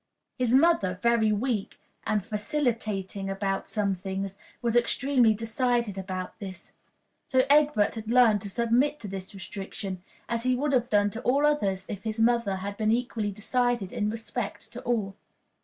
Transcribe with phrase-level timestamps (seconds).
[0.39, 6.71] His mother, very weak and vacillating about some things, was extremely decided about this.
[7.27, 11.21] So Egbert had learned to submit to this restriction, as he would have done to
[11.21, 15.15] all others if his mother had been equally decided in respect to all.